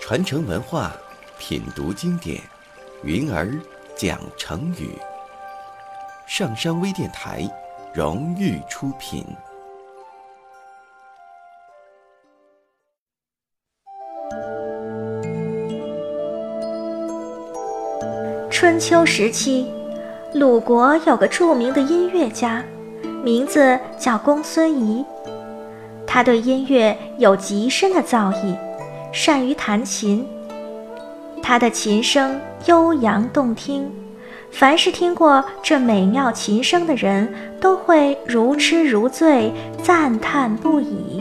[0.00, 0.92] 传承文化，
[1.36, 2.40] 品读经典，
[3.02, 3.50] 云儿
[3.96, 4.96] 讲成语。
[6.28, 7.42] 上山微电台
[7.92, 9.26] 荣誉出品。
[18.48, 19.66] 春秋时期，
[20.34, 22.64] 鲁国有个著名的音乐家，
[23.26, 25.04] 名字叫公孙仪。
[26.06, 28.56] 他对音乐有极深的造诣。
[29.12, 30.24] 善于弹琴，
[31.42, 33.90] 他的琴声悠扬动听，
[34.52, 39.52] 凡是听过这美妙琴声的人都会如痴如醉，
[39.82, 41.20] 赞叹不已。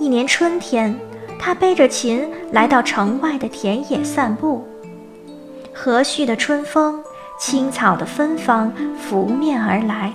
[0.00, 0.98] 一年春天，
[1.38, 4.66] 他背着琴来到城外的田野散步，
[5.72, 7.00] 和煦的春风，
[7.38, 10.12] 青草的芬芳拂面而来。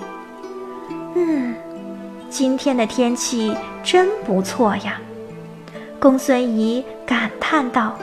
[2.39, 3.53] 今天的天气
[3.83, 4.97] 真不错呀。
[5.99, 7.93] 公孙仪感叹道：“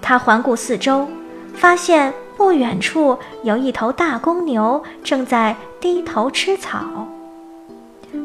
[0.00, 1.06] 他环顾四周，
[1.52, 7.06] 发现不远处有一头大公牛正在低头吃草。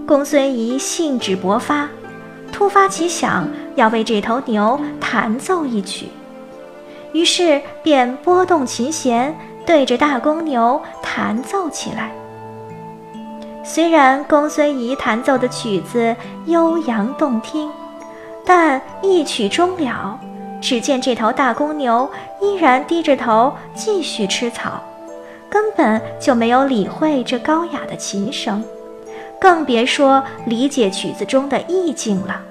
[0.07, 1.89] 公孙仪兴致勃发，
[2.53, 3.45] 突发奇想
[3.75, 6.07] 要为这头牛弹奏一曲，
[7.11, 12.09] 于是便拨动琴弦，对着大公牛弹奏起来。
[13.63, 17.71] 虽然公孙仪弹奏的曲子悠扬动听。”
[18.45, 20.19] 但一曲终了，
[20.61, 22.09] 只见这头大公牛
[22.41, 24.83] 依然低着头继续吃草，
[25.49, 28.61] 根本就没有理会这高雅的琴声，
[29.39, 32.41] 更别说理解曲子中的意境了。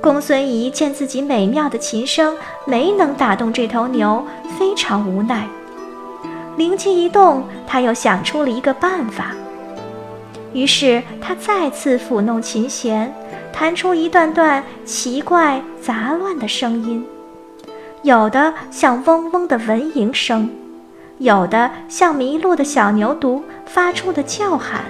[0.00, 4.24] 公孙仪见自己美妙的琴声没能打动这头牛，
[4.56, 5.48] 非常无奈。
[6.56, 9.32] 灵机一动，他又想出了一个办法。
[10.54, 13.12] 于是他再次抚弄琴弦。
[13.56, 17.06] 弹出一段段奇怪杂乱的声音，
[18.02, 20.50] 有的像嗡嗡的蚊蝇声，
[21.18, 24.80] 有的像迷路的小牛犊发出的叫喊。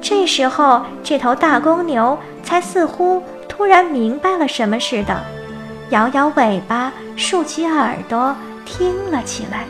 [0.00, 5.20] 这时候，这头大公牛才似乎突然明白了什么似的，
[5.90, 9.64] 摇摇尾巴，竖起耳朵听了起来。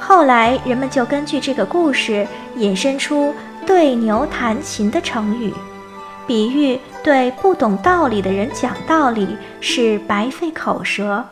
[0.00, 3.32] 后来，人们就根据这个故事引申出。
[3.66, 5.52] 对牛弹琴的成语，
[6.26, 11.22] 比喻对不懂道理的人讲道理是白费口舌，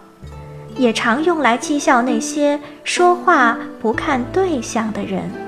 [0.76, 5.47] 也常用来讥笑那些说话不看对象的人。